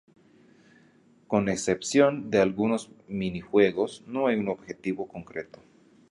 Con 1.27 1.47
excepción 1.47 2.31
de 2.31 2.39
algunos 2.41 2.89
minijuegos, 3.07 4.03
no 4.07 4.25
hay 4.25 4.35
un 4.37 4.49
objetivo 4.49 5.07
concreto. 5.07 5.59